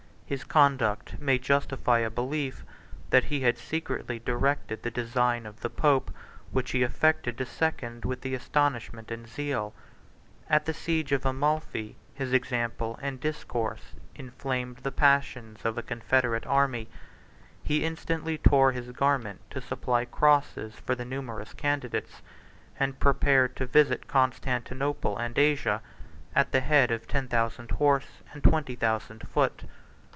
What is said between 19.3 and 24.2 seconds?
to supply crosses for the numerous candidates, and prepared to visit